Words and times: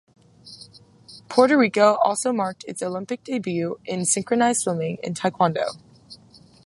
Puerto 1.29 1.55
Rico 1.59 1.93
also 2.03 2.33
marked 2.33 2.65
its 2.67 2.81
Olympic 2.81 3.23
debut 3.23 3.79
in 3.85 4.03
synchronized 4.03 4.61
swimming 4.63 4.97
and 5.03 5.15
taekwondo. 5.15 5.75